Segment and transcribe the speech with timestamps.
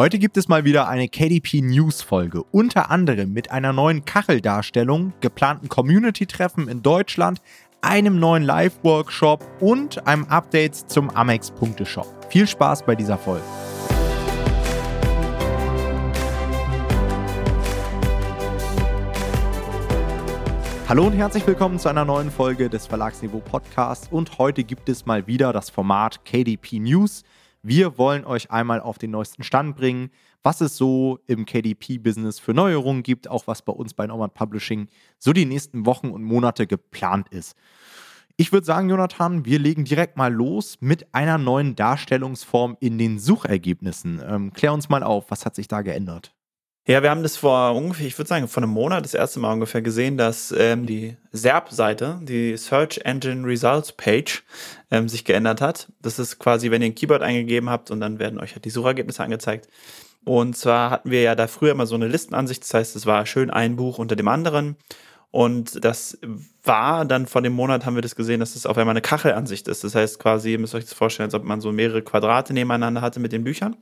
[0.00, 5.12] Heute gibt es mal wieder eine KDP News Folge, unter anderem mit einer neuen Kacheldarstellung,
[5.20, 7.42] geplanten Community-Treffen in Deutschland,
[7.82, 12.06] einem neuen Live-Workshop und einem Update zum Amex-Punkte-Shop.
[12.30, 13.44] Viel Spaß bei dieser Folge.
[20.88, 25.04] Hallo und herzlich willkommen zu einer neuen Folge des Verlagsniveau Podcasts und heute gibt es
[25.04, 27.22] mal wieder das Format KDP News.
[27.62, 30.10] Wir wollen euch einmal auf den neuesten Stand bringen,
[30.42, 34.88] was es so im KDP-Business für Neuerungen gibt, auch was bei uns bei Nomad Publishing
[35.18, 37.54] so die nächsten Wochen und Monate geplant ist.
[38.38, 43.18] Ich würde sagen, Jonathan, wir legen direkt mal los mit einer neuen Darstellungsform in den
[43.18, 44.22] Suchergebnissen.
[44.26, 46.34] Ähm, klär uns mal auf, was hat sich da geändert?
[46.86, 49.52] Ja, wir haben das vor ungefähr, ich würde sagen, vor einem Monat das erste Mal
[49.52, 54.42] ungefähr gesehen, dass ähm, die SERP-Seite, die Search Engine Results Page,
[54.90, 55.88] ähm, sich geändert hat.
[56.00, 58.70] Das ist quasi, wenn ihr ein Keyword eingegeben habt und dann werden euch halt die
[58.70, 59.68] Suchergebnisse angezeigt.
[60.24, 63.26] Und zwar hatten wir ja da früher immer so eine Listenansicht, das heißt, es war
[63.26, 64.76] schön ein Buch unter dem anderen.
[65.30, 66.18] Und das
[66.64, 69.00] war dann vor dem Monat haben wir das gesehen, dass es das auf einmal eine
[69.00, 69.84] Kachelansicht ist.
[69.84, 73.00] Das heißt quasi, ihr müsst euch das vorstellen, als ob man so mehrere Quadrate nebeneinander
[73.00, 73.76] hatte mit den Büchern.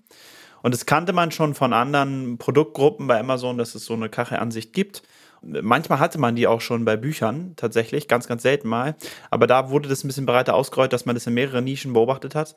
[0.62, 4.72] Und das kannte man schon von anderen Produktgruppen bei Amazon, dass es so eine Kachelansicht
[4.72, 5.02] gibt.
[5.42, 8.96] Manchmal hatte man die auch schon bei Büchern, tatsächlich, ganz, ganz selten mal.
[9.30, 12.34] Aber da wurde das ein bisschen breiter ausgerollt, dass man das in mehreren Nischen beobachtet
[12.34, 12.56] hat.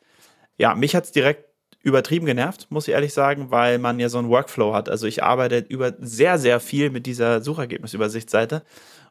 [0.58, 1.46] Ja, mich hat es direkt
[1.82, 4.88] übertrieben genervt, muss ich ehrlich sagen, weil man ja so einen Workflow hat.
[4.88, 8.62] Also ich arbeite über sehr, sehr viel mit dieser Suchergebnisübersichtsseite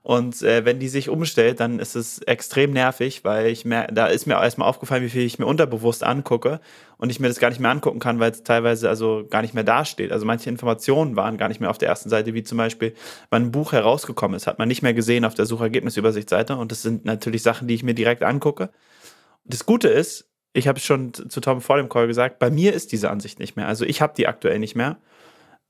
[0.04, 4.08] und äh, wenn die sich umstellt, dann ist es extrem nervig, weil ich mehr, da
[4.08, 6.60] ist mir erstmal aufgefallen, wie viel ich mir unterbewusst angucke
[6.98, 9.54] und ich mir das gar nicht mehr angucken kann, weil es teilweise also gar nicht
[9.54, 10.12] mehr dasteht.
[10.12, 12.96] Also manche Informationen waren gar nicht mehr auf der ersten Seite, wie zum Beispiel,
[13.30, 16.82] wann ein Buch herausgekommen ist, hat man nicht mehr gesehen auf der Suchergebnisübersichtsseite und das
[16.82, 18.72] sind natürlich Sachen, die ich mir direkt angucke.
[19.46, 22.74] Das Gute ist, ich habe es schon zu Tom vor dem Call gesagt, bei mir
[22.74, 23.68] ist diese Ansicht nicht mehr.
[23.68, 24.98] Also ich habe die aktuell nicht mehr.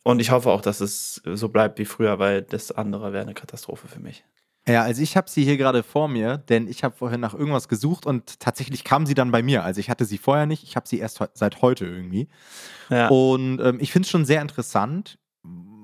[0.04, 3.34] Und ich hoffe auch, dass es so bleibt wie früher, weil das andere wäre eine
[3.34, 4.24] Katastrophe für mich.
[4.68, 7.68] Ja, also ich habe sie hier gerade vor mir, denn ich habe vorhin nach irgendwas
[7.68, 9.64] gesucht und tatsächlich kam sie dann bei mir.
[9.64, 12.28] Also ich hatte sie vorher nicht, ich habe sie erst seit heute irgendwie.
[12.90, 13.08] Ja.
[13.08, 15.18] Und ähm, ich finde es schon sehr interessant.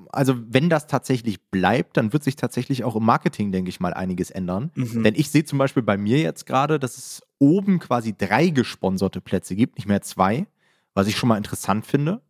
[0.10, 3.94] Also wenn das tatsächlich bleibt, dann wird sich tatsächlich auch im Marketing, denke ich mal,
[3.94, 4.72] einiges ändern.
[4.76, 5.04] Mhm.
[5.04, 9.22] Denn ich sehe zum Beispiel bei mir jetzt gerade, dass es oben quasi drei gesponserte
[9.22, 10.46] Plätze gibt, nicht mehr zwei,
[10.94, 12.22] was ich schon mal interessant finde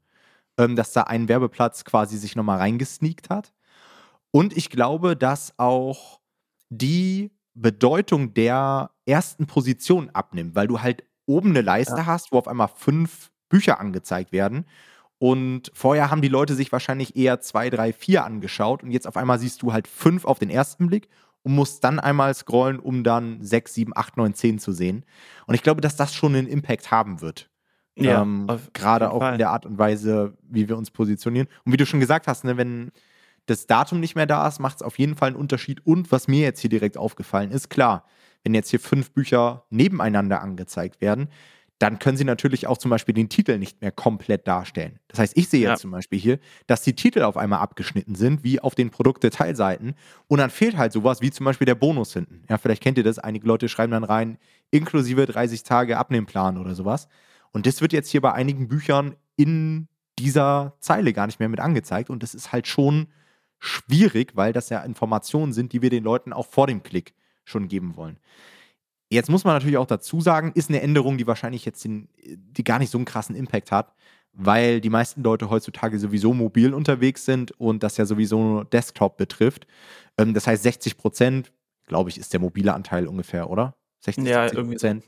[0.57, 3.53] ähm, dass da ein Werbeplatz quasi sich nochmal reingesneakt hat.
[4.31, 6.19] Und ich glaube, dass auch
[6.69, 12.05] die Bedeutung der ersten Position abnimmt, weil du halt oben eine Leiste ja.
[12.05, 14.65] hast, wo auf einmal fünf Bücher angezeigt werden.
[15.19, 19.17] Und vorher haben die Leute sich wahrscheinlich eher zwei, drei, vier angeschaut und jetzt auf
[19.17, 21.09] einmal siehst du halt fünf auf den ersten Blick
[21.41, 25.05] und musst dann einmal scrollen, um dann sechs, sieben, acht, neun, zehn zu sehen.
[25.47, 27.49] Und ich glaube, dass das schon einen Impact haben wird.
[27.97, 29.33] Ja, ähm, Gerade auch Fall.
[29.33, 31.47] in der Art und Weise, wie wir uns positionieren.
[31.65, 32.91] Und wie du schon gesagt hast, ne, wenn
[33.47, 35.85] das Datum nicht mehr da ist, macht es auf jeden Fall einen Unterschied.
[35.85, 38.05] Und was mir jetzt hier direkt aufgefallen ist, klar,
[38.43, 41.29] wenn jetzt hier fünf Bücher nebeneinander angezeigt werden,
[41.79, 44.99] dann können sie natürlich auch zum Beispiel den Titel nicht mehr komplett darstellen.
[45.09, 45.71] Das heißt, ich sehe ja.
[45.71, 49.93] jetzt zum Beispiel hier, dass die Titel auf einmal abgeschnitten sind, wie auf den Produktdetailseiten.
[50.27, 52.43] Und dann fehlt halt sowas wie zum Beispiel der Bonus hinten.
[52.49, 53.19] Ja, vielleicht kennt ihr das.
[53.19, 54.39] Einige Leute schreiben dann rein,
[54.71, 57.07] inklusive 30 Tage Abnehmplan oder sowas.
[57.51, 59.87] Und das wird jetzt hier bei einigen Büchern in
[60.19, 62.09] dieser Zeile gar nicht mehr mit angezeigt.
[62.09, 63.07] Und das ist halt schon
[63.59, 67.13] schwierig, weil das ja Informationen sind, die wir den Leuten auch vor dem Klick
[67.43, 68.19] schon geben wollen.
[69.09, 72.63] Jetzt muss man natürlich auch dazu sagen, ist eine Änderung, die wahrscheinlich jetzt den, die
[72.63, 73.93] gar nicht so einen krassen Impact hat,
[74.33, 79.65] weil die meisten Leute heutzutage sowieso mobil unterwegs sind und das ja sowieso Desktop betrifft.
[80.17, 81.53] Ähm, das heißt, 60 Prozent,
[81.85, 83.75] glaube ich, ist der mobile Anteil ungefähr, oder?
[83.99, 85.03] 60, ja, 70 Prozent.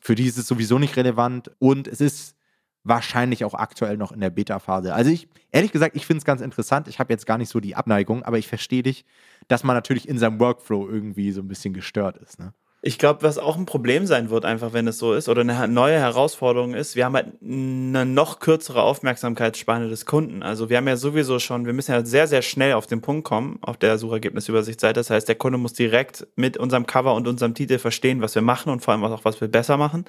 [0.00, 2.36] Für die ist es sowieso nicht relevant und es ist
[2.82, 4.94] wahrscheinlich auch aktuell noch in der Beta-Phase.
[4.94, 6.88] Also ich, ehrlich gesagt, ich finde es ganz interessant.
[6.88, 9.04] Ich habe jetzt gar nicht so die Abneigung, aber ich verstehe dich,
[9.48, 12.38] dass man natürlich in seinem Workflow irgendwie so ein bisschen gestört ist.
[12.38, 12.54] Ne?
[12.82, 15.68] Ich glaube, was auch ein Problem sein wird, einfach wenn es so ist, oder eine
[15.68, 20.42] neue Herausforderung ist, wir haben halt eine noch kürzere Aufmerksamkeitsspanne des Kunden.
[20.42, 23.24] Also wir haben ja sowieso schon, wir müssen ja sehr, sehr schnell auf den Punkt
[23.24, 24.98] kommen auf der Suchergebnisübersichtsseite.
[24.98, 28.42] Das heißt, der Kunde muss direkt mit unserem Cover und unserem Titel verstehen, was wir
[28.42, 30.06] machen und vor allem auch, was wir besser machen.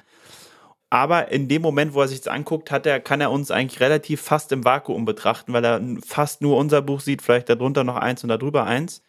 [0.88, 3.80] Aber in dem Moment, wo er sich das anguckt, hat er, kann er uns eigentlich
[3.80, 7.96] relativ fast im Vakuum betrachten, weil er fast nur unser Buch sieht, vielleicht darunter noch
[7.96, 9.02] eins und darüber eins.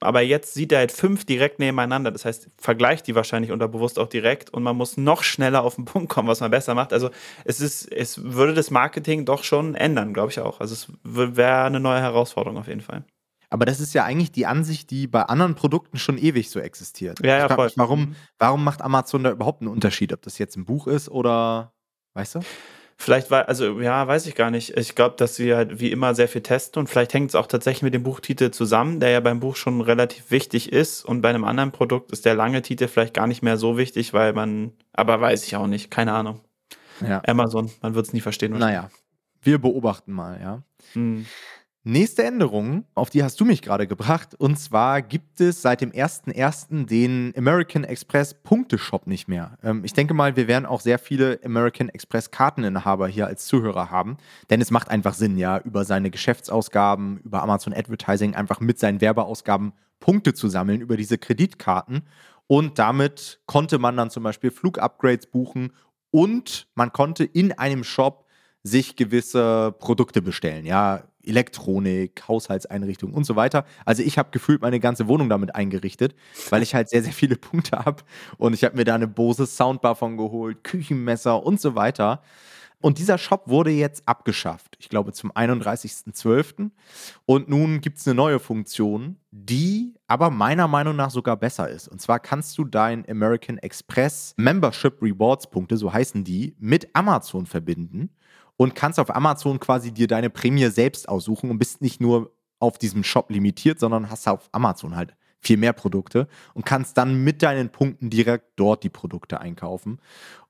[0.00, 2.10] Aber jetzt sieht er halt fünf direkt nebeneinander.
[2.10, 5.86] Das heißt, vergleicht die wahrscheinlich unterbewusst auch direkt und man muss noch schneller auf den
[5.86, 6.92] Punkt kommen, was man besser macht.
[6.92, 7.10] Also
[7.44, 10.60] es ist, es würde das Marketing doch schon ändern, glaube ich auch.
[10.60, 13.04] Also es wäre eine neue Herausforderung auf jeden Fall.
[13.48, 17.20] Aber das ist ja eigentlich die Ansicht, die bei anderen Produkten schon ewig so existiert.
[17.24, 17.66] Ja, ja, voll.
[17.66, 21.08] Mich, warum, warum macht Amazon da überhaupt einen Unterschied, ob das jetzt ein Buch ist
[21.08, 21.72] oder,
[22.14, 22.40] weißt du?
[22.98, 24.76] Vielleicht war, also ja, weiß ich gar nicht.
[24.76, 27.46] Ich glaube, dass wir halt wie immer sehr viel testen und vielleicht hängt es auch
[27.46, 31.28] tatsächlich mit dem Buchtitel zusammen, der ja beim Buch schon relativ wichtig ist und bei
[31.28, 34.72] einem anderen Produkt ist der lange Titel vielleicht gar nicht mehr so wichtig, weil man,
[34.94, 36.40] aber weiß ich auch nicht, keine Ahnung.
[37.06, 37.20] Ja.
[37.26, 38.52] Amazon, man wird es nie verstehen.
[38.52, 38.90] Naja,
[39.42, 40.62] wir beobachten mal, ja.
[40.94, 41.26] Hm.
[41.88, 44.34] Nächste Änderung, auf die hast du mich gerade gebracht.
[44.34, 46.86] Und zwar gibt es seit dem 01.01.
[46.86, 49.56] den American Express Punkteshop nicht mehr.
[49.62, 53.88] Ähm, ich denke mal, wir werden auch sehr viele American Express Karteninhaber hier als Zuhörer
[53.92, 54.16] haben.
[54.50, 59.00] Denn es macht einfach Sinn, ja, über seine Geschäftsausgaben, über Amazon Advertising einfach mit seinen
[59.00, 62.02] Werbeausgaben Punkte zu sammeln, über diese Kreditkarten.
[62.48, 65.72] Und damit konnte man dann zum Beispiel Flugupgrades buchen
[66.10, 68.26] und man konnte in einem Shop
[68.64, 70.66] sich gewisse Produkte bestellen.
[70.66, 73.64] Ja, Elektronik, Haushaltseinrichtungen und so weiter.
[73.84, 76.14] Also ich habe gefühlt meine ganze Wohnung damit eingerichtet,
[76.50, 78.02] weil ich halt sehr, sehr viele Punkte habe.
[78.38, 82.22] Und ich habe mir da eine Bose Soundbar von geholt, Küchenmesser und so weiter.
[82.80, 84.76] Und dieser Shop wurde jetzt abgeschafft.
[84.78, 86.70] Ich glaube zum 31.12.
[87.24, 91.88] Und nun gibt es eine neue Funktion, die aber meiner Meinung nach sogar besser ist.
[91.88, 97.46] Und zwar kannst du dein American Express Membership Rewards Punkte, so heißen die, mit Amazon
[97.46, 98.10] verbinden
[98.56, 102.78] und kannst auf Amazon quasi dir deine Prämie selbst aussuchen und bist nicht nur auf
[102.78, 107.42] diesem Shop limitiert, sondern hast auf Amazon halt viel mehr Produkte und kannst dann mit
[107.42, 110.00] deinen Punkten direkt dort die Produkte einkaufen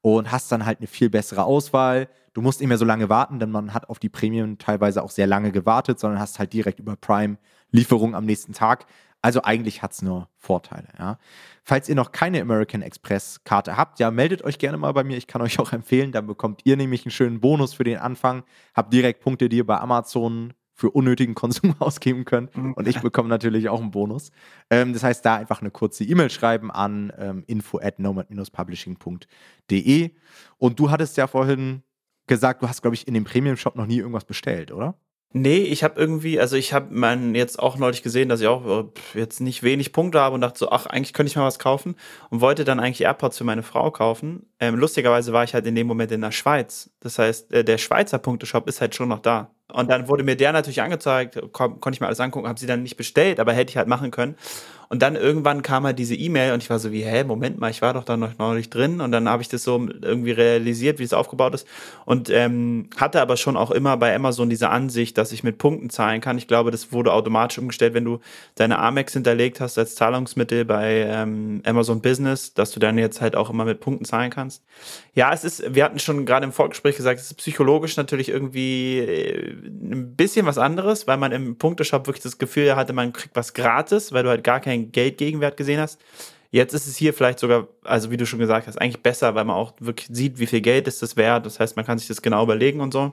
[0.01, 2.09] und hast dann halt eine viel bessere Auswahl.
[2.33, 5.11] Du musst nicht mehr so lange warten, denn man hat auf die Prämien teilweise auch
[5.11, 7.37] sehr lange gewartet, sondern hast halt direkt über Prime
[7.73, 8.87] Lieferung am nächsten Tag.
[9.27, 10.87] Also eigentlich hat es nur Vorteile.
[11.01, 11.19] Ja.
[11.65, 15.17] Falls ihr noch keine American Express Karte habt, ja, meldet euch gerne mal bei mir.
[15.17, 18.45] Ich kann euch auch empfehlen, dann bekommt ihr nämlich einen schönen Bonus für den Anfang.
[18.73, 22.57] Habt direkt Punkte, die ihr bei Amazon für unnötigen Konsum ausgeben könnt.
[22.57, 22.75] Mhm.
[22.75, 24.31] Und ich bekomme natürlich auch einen Bonus.
[24.71, 30.11] Ähm, das heißt, da einfach eine kurze E-Mail schreiben an ähm, info at nomad-publishing.de.
[30.57, 31.83] Und du hattest ja vorhin
[32.29, 34.95] gesagt, du hast, glaube ich, in dem Premium-Shop noch nie irgendwas bestellt, oder?
[35.33, 38.85] Nee, ich habe irgendwie, also ich habe man jetzt auch neulich gesehen, dass ich auch
[39.15, 41.59] äh, jetzt nicht wenig Punkte habe und dachte so, ach, eigentlich könnte ich mal was
[41.59, 41.95] kaufen
[42.31, 44.49] und wollte dann eigentlich AirPods für meine Frau kaufen.
[44.61, 46.91] Ähm, lustigerweise war ich halt in dem Moment in der Schweiz.
[47.01, 49.51] Das heißt, äh, der Schweizer Punkteshop ist halt schon noch da.
[49.73, 52.83] Und dann wurde mir der natürlich angezeigt, konnte ich mir alles angucken, habe sie dann
[52.83, 54.37] nicht bestellt, aber hätte ich halt machen können.
[54.89, 57.71] Und dann irgendwann kam halt diese E-Mail und ich war so wie, hä, Moment mal,
[57.71, 59.01] ich war doch da noch neulich drin.
[59.01, 61.67] Und dann habe ich das so irgendwie realisiert, wie es aufgebaut ist.
[62.05, 65.91] Und ähm, hatte aber schon auch immer bei Amazon diese Ansicht, dass ich mit Punkten
[65.91, 66.39] zahlen kann.
[66.39, 68.21] Ich glaube, das wurde automatisch umgestellt, wenn du
[68.55, 73.35] deine Amex hinterlegt hast als Zahlungsmittel bei ähm, Amazon Business, dass du dann jetzt halt
[73.35, 74.63] auch immer mit Punkten zahlen kannst.
[75.15, 78.99] Ja, es ist, wir hatten schon gerade im Vorgespräch gesagt, es ist psychologisch natürlich irgendwie
[78.99, 83.37] äh, ein bisschen was anderes, weil man im Punkteshop wirklich das Gefühl hatte, man kriegt
[83.37, 86.01] was gratis, weil du halt gar keinen Geldgegenwert gesehen hast.
[86.51, 89.45] Jetzt ist es hier vielleicht sogar, also wie du schon gesagt hast, eigentlich besser, weil
[89.45, 91.45] man auch wirklich sieht, wie viel Geld ist das wert.
[91.45, 93.13] Das heißt, man kann sich das genau überlegen und so.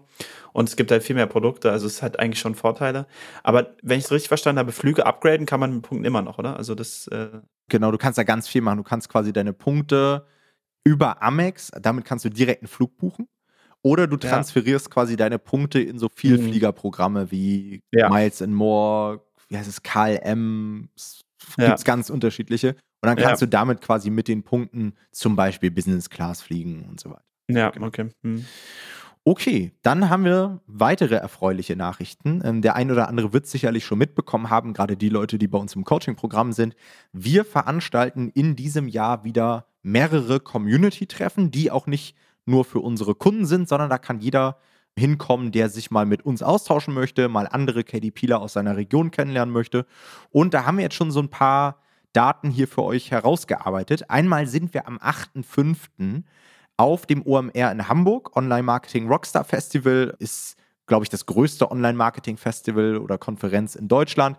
[0.54, 3.08] Und es gibt halt viel mehr Produkte, also es hat eigentlich schon Vorteile.
[3.44, 6.38] Aber wenn ich es richtig verstanden habe, Flüge upgraden kann man mit Punkten immer noch,
[6.38, 6.58] oder?
[6.58, 7.08] Also das.
[7.08, 7.30] Äh
[7.70, 8.78] genau, du kannst da ganz viel machen.
[8.78, 10.26] Du kannst quasi deine Punkte
[10.86, 13.28] über Amex, damit kannst du direkt einen Flug buchen.
[13.84, 14.94] Oder du transferierst ja.
[14.94, 18.10] quasi deine Punkte in so Vielfliegerprogramme wie ja.
[18.10, 20.90] Miles and More, wie heißt es, KLM,
[21.58, 21.66] ja.
[21.68, 22.76] gibt es ganz unterschiedliche.
[23.02, 27.02] Und dann kannst du damit quasi mit den Punkten zum Beispiel Business Class fliegen und
[27.02, 27.26] so weiter.
[27.50, 27.88] Ja, genau.
[27.88, 28.10] okay.
[28.24, 28.46] Hm.
[29.26, 32.42] Okay, dann haben wir weitere erfreuliche Nachrichten.
[32.44, 35.58] Ähm, der ein oder andere wird sicherlich schon mitbekommen haben, gerade die Leute, die bei
[35.58, 36.76] uns im Coaching-Programm sind.
[37.14, 43.46] Wir veranstalten in diesem Jahr wieder mehrere Community-Treffen, die auch nicht nur für unsere Kunden
[43.46, 44.58] sind, sondern da kann jeder
[44.98, 49.54] hinkommen, der sich mal mit uns austauschen möchte, mal andere KDPler aus seiner Region kennenlernen
[49.54, 49.86] möchte.
[50.30, 51.78] Und da haben wir jetzt schon so ein paar
[52.14, 54.10] Daten hier für euch herausgearbeitet.
[54.10, 56.24] Einmal sind wir am 8.5.
[56.78, 58.36] auf dem OMR in Hamburg.
[58.36, 63.88] Online Marketing Rockstar Festival ist, glaube ich, das größte Online Marketing Festival oder Konferenz in
[63.88, 64.38] Deutschland.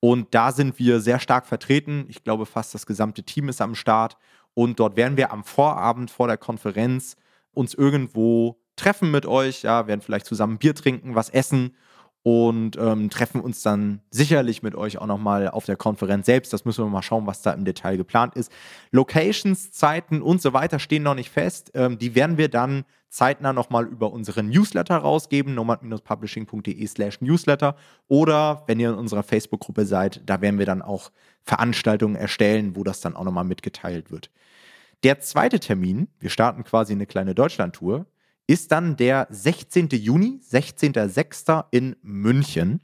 [0.00, 2.04] Und da sind wir sehr stark vertreten.
[2.08, 4.16] Ich glaube, fast das gesamte Team ist am Start.
[4.54, 7.16] Und dort werden wir am Vorabend vor der Konferenz
[7.52, 11.74] uns irgendwo treffen mit euch, ja, werden vielleicht zusammen Bier trinken, was essen
[12.22, 16.52] und ähm, treffen uns dann sicherlich mit euch auch nochmal auf der Konferenz selbst.
[16.52, 18.52] Das müssen wir mal schauen, was da im Detail geplant ist.
[18.90, 21.70] Locations, Zeiten und so weiter stehen noch nicht fest.
[21.74, 27.76] Ähm, die werden wir dann zeitnah nochmal über unseren Newsletter rausgeben, nomad-publishing.de slash Newsletter.
[28.08, 31.10] Oder wenn ihr in unserer Facebook-Gruppe seid, da werden wir dann auch
[31.44, 34.30] Veranstaltungen erstellen, wo das dann auch nochmal mitgeteilt wird.
[35.04, 38.06] Der zweite Termin, wir starten quasi eine kleine Deutschland-Tour,
[38.48, 39.88] ist dann der 16.
[39.90, 41.66] Juni, 16.06.
[41.70, 42.80] in München.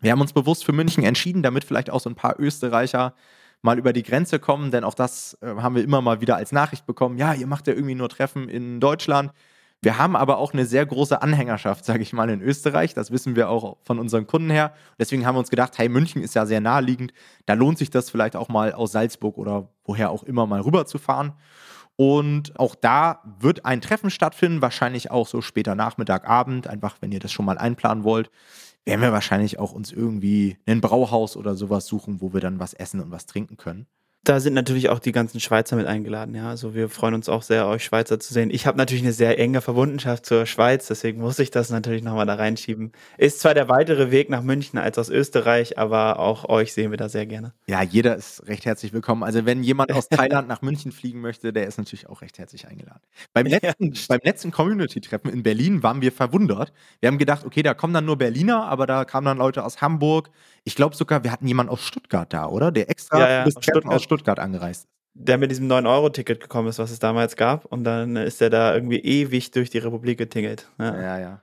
[0.00, 3.14] Wir haben uns bewusst für München entschieden, damit vielleicht auch so ein paar Österreicher
[3.62, 6.52] mal über die Grenze kommen, denn auch das äh, haben wir immer mal wieder als
[6.52, 7.16] Nachricht bekommen.
[7.16, 9.32] Ja, ihr macht ja irgendwie nur Treffen in Deutschland.
[9.82, 12.94] Wir haben aber auch eine sehr große Anhängerschaft, sage ich mal, in Österreich.
[12.94, 14.72] Das wissen wir auch von unseren Kunden her.
[14.98, 17.12] Deswegen haben wir uns gedacht, hey, München ist ja sehr naheliegend.
[17.46, 20.86] Da lohnt sich das vielleicht auch mal aus Salzburg oder woher auch immer mal rüber
[20.86, 21.32] zu fahren.
[21.96, 27.12] Und auch da wird ein Treffen stattfinden, wahrscheinlich auch so später Nachmittag, Abend, einfach wenn
[27.12, 28.30] ihr das schon mal einplanen wollt
[28.84, 32.74] werden wir wahrscheinlich auch uns irgendwie ein Brauhaus oder sowas suchen, wo wir dann was
[32.74, 33.86] essen und was trinken können.
[34.24, 36.48] Da sind natürlich auch die ganzen Schweizer mit eingeladen, ja.
[36.48, 38.50] Also wir freuen uns auch sehr, euch Schweizer zu sehen.
[38.52, 42.26] Ich habe natürlich eine sehr enge Verbundenschaft zur Schweiz, deswegen muss ich das natürlich nochmal
[42.26, 42.92] da reinschieben.
[43.18, 46.98] Ist zwar der weitere Weg nach München als aus Österreich, aber auch euch sehen wir
[46.98, 47.52] da sehr gerne.
[47.66, 49.24] Ja, jeder ist recht herzlich willkommen.
[49.24, 52.68] Also wenn jemand aus Thailand nach München fliegen möchte, der ist natürlich auch recht herzlich
[52.68, 53.00] eingeladen.
[53.32, 54.18] Beim letzten, ja.
[54.22, 56.72] letzten Community-Treffen in Berlin waren wir verwundert.
[57.00, 59.80] Wir haben gedacht, okay, da kommen dann nur Berliner, aber da kamen dann Leute aus
[59.80, 60.30] Hamburg.
[60.62, 62.70] Ich glaube sogar, wir hatten jemanden aus Stuttgart da, oder?
[62.70, 63.86] Der extra ja, ja, aus Stuttgart.
[63.86, 64.88] aus Stuttgart angereist ist.
[65.14, 67.66] Der mit diesem 9-Euro-Ticket gekommen ist, was es damals gab.
[67.66, 70.68] Und dann ist er da irgendwie ewig durch die Republik getingelt.
[70.78, 71.18] Ja, ja.
[71.18, 71.42] ja.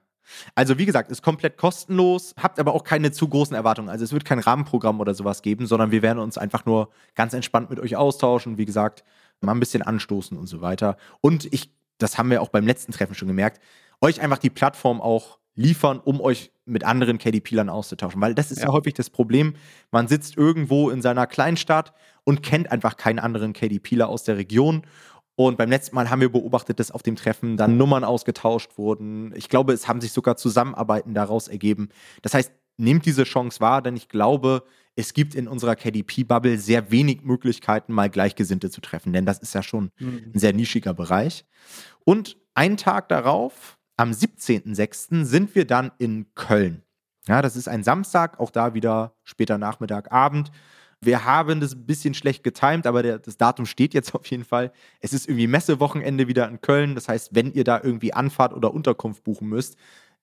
[0.55, 3.89] Also wie gesagt, ist komplett kostenlos, habt aber auch keine zu großen Erwartungen.
[3.89, 7.33] Also es wird kein Rahmenprogramm oder sowas geben, sondern wir werden uns einfach nur ganz
[7.33, 8.57] entspannt mit euch austauschen.
[8.57, 9.03] Wie gesagt,
[9.41, 10.97] mal ein bisschen anstoßen und so weiter.
[11.21, 13.61] Und ich, das haben wir auch beim letzten Treffen schon gemerkt,
[14.01, 18.21] euch einfach die Plattform auch liefern, um euch mit anderen KDP-Lern auszutauschen.
[18.21, 18.67] Weil das ist ja.
[18.67, 18.73] ja.
[18.73, 19.55] häufig das Problem.
[19.91, 24.83] Man sitzt irgendwo in seiner Kleinstadt und kennt einfach keinen anderen KDPler aus der Region.
[25.35, 29.33] Und beim letzten Mal haben wir beobachtet, dass auf dem Treffen dann Nummern ausgetauscht wurden.
[29.35, 31.89] Ich glaube, es haben sich sogar Zusammenarbeiten daraus ergeben.
[32.21, 34.63] Das heißt, nehmt diese Chance wahr, denn ich glaube,
[34.95, 39.55] es gibt in unserer KDP-Bubble sehr wenig Möglichkeiten, mal Gleichgesinnte zu treffen, denn das ist
[39.55, 40.31] ja schon mhm.
[40.33, 41.45] ein sehr nischiger Bereich.
[42.03, 45.25] Und einen Tag darauf, am 17.06.
[45.25, 46.83] sind wir dann in Köln.
[47.27, 50.51] Ja, das ist ein Samstag, auch da wieder später Nachmittag, Abend.
[51.01, 54.45] Wir haben das ein bisschen schlecht getimt, aber der, das Datum steht jetzt auf jeden
[54.45, 54.71] Fall.
[55.01, 56.95] Es ist irgendwie Messewochenende wieder in Köln.
[56.95, 59.75] Das heißt, wenn ihr da irgendwie Anfahrt oder Unterkunft buchen müsst,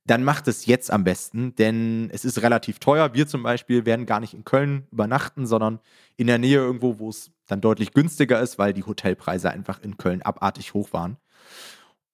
[0.07, 3.13] dann macht es jetzt am besten, denn es ist relativ teuer.
[3.13, 5.81] Wir zum Beispiel werden gar nicht in Köln übernachten, sondern
[6.17, 9.99] in der Nähe irgendwo, wo es dann deutlich günstiger ist, weil die Hotelpreise einfach in
[9.99, 11.19] Köln abartig hoch waren.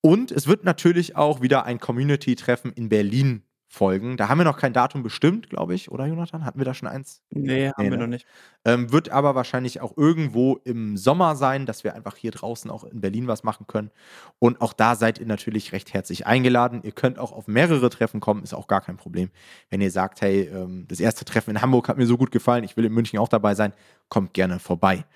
[0.03, 4.19] Und es wird natürlich auch wieder ein Community-Treffen in Berlin folgen.
[4.19, 6.45] Da haben wir noch kein Datum bestimmt, glaube ich, oder Jonathan?
[6.45, 7.23] Hatten wir da schon eins?
[7.31, 8.03] Nee, haben nee, wir ne?
[8.03, 8.27] noch nicht.
[8.67, 12.85] Ähm, wird aber wahrscheinlich auch irgendwo im Sommer sein, dass wir einfach hier draußen auch
[12.85, 13.91] in Berlin was machen können.
[14.39, 16.83] Und auch da seid ihr natürlich recht herzlich eingeladen.
[16.83, 19.31] Ihr könnt auch auf mehrere Treffen kommen, ist auch gar kein Problem.
[19.71, 22.65] Wenn ihr sagt, hey, ähm, das erste Treffen in Hamburg hat mir so gut gefallen,
[22.65, 23.73] ich will in München auch dabei sein,
[24.11, 25.07] kommt gerne vorbei.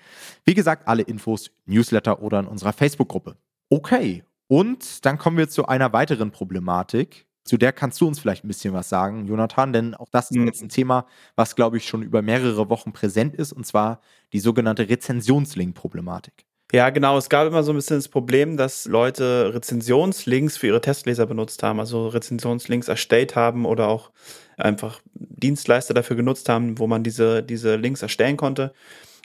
[0.45, 3.35] Wie gesagt, alle Infos, Newsletter oder in unserer Facebook-Gruppe.
[3.69, 7.25] Okay, und dann kommen wir zu einer weiteren Problematik.
[7.43, 10.37] Zu der kannst du uns vielleicht ein bisschen was sagen, Jonathan, denn auch das ist
[10.37, 10.47] mhm.
[10.47, 14.01] jetzt ein Thema, was, glaube ich, schon über mehrere Wochen präsent ist, und zwar
[14.33, 16.45] die sogenannte Rezensionslink-Problematik.
[16.73, 17.17] Ja, genau.
[17.17, 21.63] Es gab immer so ein bisschen das Problem, dass Leute Rezensionslinks für ihre Testleser benutzt
[21.63, 24.11] haben, also Rezensionslinks erstellt haben oder auch
[24.57, 28.73] einfach Dienstleister dafür genutzt haben, wo man diese, diese Links erstellen konnte.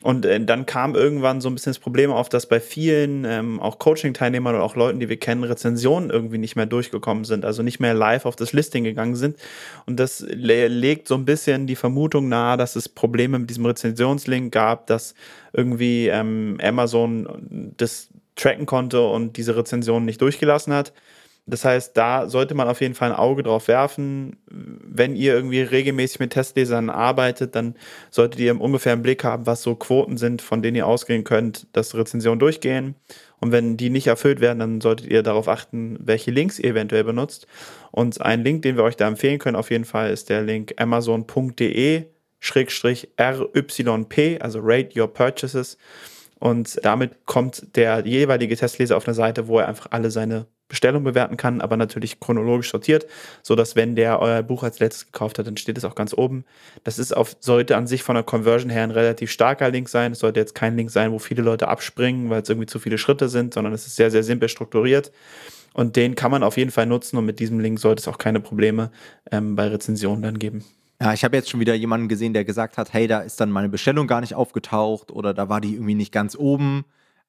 [0.02, 3.60] Und äh, dann kam irgendwann so ein bisschen das Problem auf, dass bei vielen, ähm,
[3.60, 7.62] auch Coaching-Teilnehmern oder auch Leuten, die wir kennen, Rezensionen irgendwie nicht mehr durchgekommen sind, also
[7.62, 9.36] nicht mehr live auf das Listing gegangen sind.
[9.86, 13.66] Und das le legt so ein bisschen die Vermutung nahe, dass es Probleme mit diesem
[13.66, 15.14] Rezensionslink gab, dass
[15.52, 20.92] irgendwie ähm, Amazon das tracken konnte und diese Rezensionen nicht durchgelassen hat.
[21.46, 24.36] Das heißt, da sollte man auf jeden Fall ein Auge drauf werfen.
[24.46, 27.74] Wenn ihr irgendwie regelmäßig mit Testlesern arbeitet, dann
[28.10, 31.66] solltet ihr ungefähr einen Blick haben, was so Quoten sind, von denen ihr ausgehen könnt,
[31.72, 32.94] dass Rezensionen durchgehen.
[33.40, 37.02] Und wenn die nicht erfüllt werden, dann solltet ihr darauf achten, welche Links ihr eventuell
[37.02, 37.48] benutzt.
[37.90, 40.74] Und ein Link, den wir euch da empfehlen können, auf jeden Fall ist der Link
[40.76, 42.04] amazon.de
[42.50, 45.76] RYP, also Rate Your Purchases.
[46.42, 51.04] Und damit kommt der jeweilige Testleser auf eine Seite, wo er einfach alle seine Bestellung
[51.04, 53.06] bewerten kann, aber natürlich chronologisch sortiert,
[53.44, 56.44] sodass wenn der euer Buch als letztes gekauft hat, dann steht es auch ganz oben.
[56.82, 60.10] Das ist auf, sollte an sich von der Conversion her ein relativ starker Link sein.
[60.10, 62.98] Es sollte jetzt kein Link sein, wo viele Leute abspringen, weil es irgendwie zu viele
[62.98, 65.12] Schritte sind, sondern es ist sehr, sehr simpel strukturiert.
[65.74, 68.18] Und den kann man auf jeden Fall nutzen und mit diesem Link sollte es auch
[68.18, 68.90] keine Probleme
[69.30, 70.64] ähm, bei Rezensionen dann geben.
[71.02, 73.50] Ja, ich habe jetzt schon wieder jemanden gesehen, der gesagt hat, hey, da ist dann
[73.50, 76.84] meine Bestellung gar nicht aufgetaucht oder da war die irgendwie nicht ganz oben.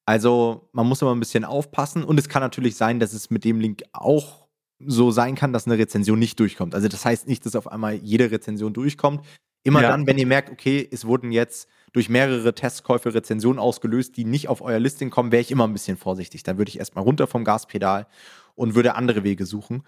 [0.05, 3.43] Also man muss immer ein bisschen aufpassen und es kann natürlich sein, dass es mit
[3.43, 4.47] dem Link auch
[4.85, 6.75] so sein kann, dass eine Rezension nicht durchkommt.
[6.75, 9.25] Also das heißt nicht, dass auf einmal jede Rezension durchkommt.
[9.63, 9.89] Immer ja.
[9.89, 14.49] dann, wenn ihr merkt, okay, es wurden jetzt durch mehrere Testkäufe Rezensionen ausgelöst, die nicht
[14.49, 16.43] auf euer Listing kommen, wäre ich immer ein bisschen vorsichtig.
[16.43, 18.05] Dann würde ich erstmal runter vom Gaspedal
[18.53, 19.83] und würde andere Wege suchen.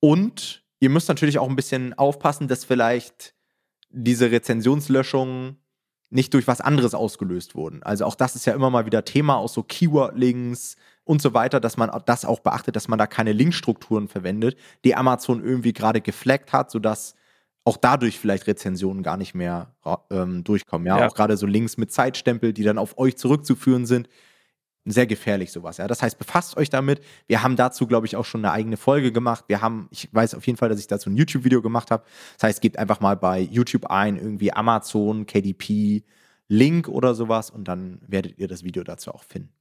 [0.00, 3.34] Und ihr müsst natürlich auch ein bisschen aufpassen, dass vielleicht
[3.90, 5.58] diese Rezensionslöschungen
[6.10, 7.84] nicht durch was anderes ausgelöst wurden.
[7.84, 10.74] Also auch das ist ja immer mal wieder Thema aus so Keyword-Links
[11.04, 14.96] und so weiter, dass man das auch beachtet, dass man da keine Linkstrukturen verwendet, die
[14.96, 17.14] Amazon irgendwie gerade gefleckt hat, sodass
[17.64, 19.76] auch dadurch vielleicht Rezensionen gar nicht mehr
[20.10, 20.88] ähm, durchkommen.
[20.88, 21.06] Ja, ja.
[21.06, 24.08] auch gerade so Links mit Zeitstempel, die dann auf euch zurückzuführen sind.
[24.84, 25.76] Sehr gefährlich sowas.
[25.76, 27.00] Ja, das heißt, befasst euch damit.
[27.28, 29.44] Wir haben dazu, glaube ich, auch schon eine eigene Folge gemacht.
[29.46, 32.04] Wir haben, ich weiß auf jeden Fall, dass ich dazu ein YouTube-Video gemacht habe.
[32.34, 36.02] Das heißt, gebt einfach mal bei YouTube ein, irgendwie Amazon, KDP,
[36.48, 39.52] Link oder sowas und dann werdet ihr das Video dazu auch finden.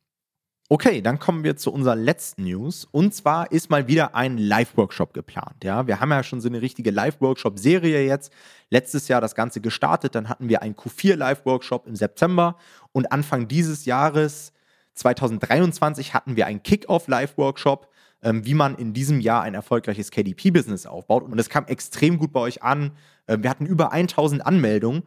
[0.68, 2.88] Okay, dann kommen wir zu unserer letzten News.
[2.90, 5.66] Und zwar ist mal wieder ein Live-Workshop geplant.
[5.66, 8.32] Ja, wir haben ja schon so eine richtige Live-Workshop-Serie jetzt.
[8.70, 10.16] Letztes Jahr das Ganze gestartet.
[10.16, 12.56] Dann hatten wir einen Q4 Live-Workshop im September.
[12.94, 14.54] Und Anfang dieses Jahres,
[14.94, 17.90] 2023, hatten wir einen Kick-Off Live-Workshop,
[18.24, 21.24] ähm, wie man in diesem Jahr ein erfolgreiches KDP-Business aufbaut.
[21.24, 22.92] Und es kam extrem gut bei euch an.
[23.28, 25.04] Ähm, wir hatten über 1000 Anmeldungen.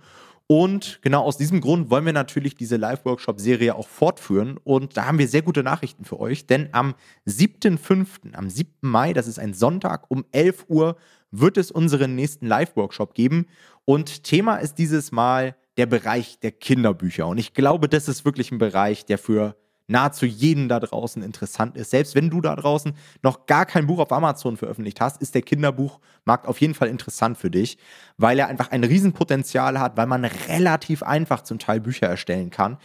[0.46, 4.58] Und genau aus diesem Grund wollen wir natürlich diese Live-Workshop-Serie auch fortführen.
[4.62, 6.94] Und da haben wir sehr gute Nachrichten für euch, denn am
[7.26, 8.70] 7.5., am 7.
[8.82, 10.96] Mai, das ist ein Sonntag, um 11 Uhr
[11.30, 13.46] wird es unseren nächsten Live-Workshop geben.
[13.86, 17.26] Und Thema ist dieses Mal der Bereich der Kinderbücher.
[17.26, 21.76] Und ich glaube, das ist wirklich ein Bereich, der für nahezu jeden da draußen interessant
[21.76, 21.90] ist.
[21.90, 25.42] Selbst wenn du da draußen noch gar kein Buch auf Amazon veröffentlicht hast, ist der
[25.42, 27.78] Kinderbuchmarkt auf jeden Fall interessant für dich,
[28.16, 32.78] weil er einfach ein Riesenpotenzial hat, weil man relativ einfach zum Teil Bücher erstellen kann.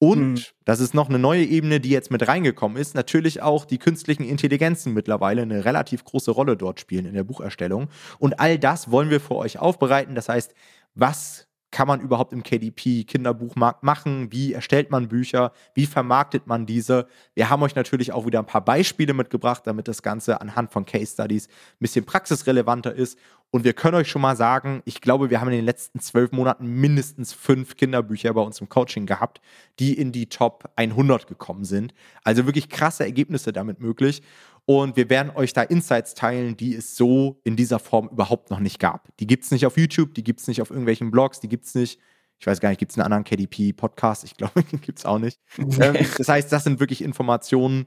[0.00, 0.44] Und mhm.
[0.64, 2.94] das ist noch eine neue Ebene, die jetzt mit reingekommen ist.
[2.94, 7.88] Natürlich auch die künstlichen Intelligenzen mittlerweile eine relativ große Rolle dort spielen in der Bucherstellung.
[8.18, 10.14] Und all das wollen wir für euch aufbereiten.
[10.14, 10.54] Das heißt,
[10.94, 14.32] was kann man überhaupt im KDP-Kinderbuchmarkt machen?
[14.32, 15.52] Wie erstellt man Bücher?
[15.74, 17.06] Wie vermarktet man diese?
[17.34, 20.86] Wir haben euch natürlich auch wieder ein paar Beispiele mitgebracht, damit das Ganze anhand von
[20.86, 23.18] Case Studies ein bisschen praxisrelevanter ist.
[23.50, 26.32] Und wir können euch schon mal sagen, ich glaube, wir haben in den letzten zwölf
[26.32, 29.40] Monaten mindestens fünf Kinderbücher bei uns im Coaching gehabt,
[29.78, 31.94] die in die Top 100 gekommen sind.
[32.24, 34.22] Also wirklich krasse Ergebnisse damit möglich.
[34.68, 38.60] Und wir werden euch da Insights teilen, die es so in dieser Form überhaupt noch
[38.60, 39.08] nicht gab.
[39.16, 41.64] Die gibt es nicht auf YouTube, die gibt es nicht auf irgendwelchen Blogs, die gibt
[41.64, 41.98] es nicht.
[42.38, 44.24] Ich weiß gar nicht, gibt es einen anderen KDP-Podcast?
[44.24, 45.40] Ich glaube, den gibt es auch nicht.
[45.56, 47.86] ähm, das heißt, das sind wirklich Informationen,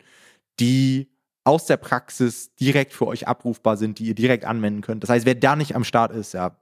[0.59, 1.11] die
[1.43, 5.03] aus der Praxis direkt für euch abrufbar sind, die ihr direkt anwenden könnt.
[5.03, 6.57] Das heißt, wer da nicht am Start ist, ja,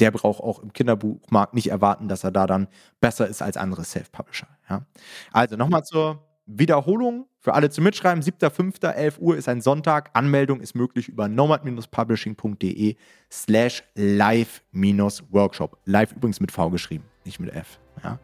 [0.00, 2.66] der braucht auch im Kinderbuchmarkt nicht erwarten, dass er da dann
[3.00, 4.48] besser ist als andere Self-Publisher.
[4.68, 4.84] Ja.
[5.30, 6.26] Also nochmal zur
[6.58, 8.22] Wiederholung für alle zum Mitschreiben.
[8.22, 10.10] 7.5.11 Uhr ist ein Sonntag.
[10.12, 12.96] Anmeldung ist möglich über nomad-publishing.de
[13.30, 15.78] slash live-workshop.
[15.84, 17.78] Live übrigens mit V geschrieben, nicht mit F.
[18.02, 18.18] Ja.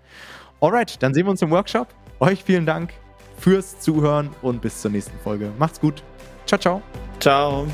[0.60, 1.88] Alright, dann sehen wir uns im Workshop.
[2.20, 2.92] Euch vielen Dank
[3.38, 5.52] fürs Zuhören und bis zur nächsten Folge.
[5.58, 6.02] Macht's gut.
[6.46, 6.82] Ciao, ciao.
[7.20, 7.66] Ciao.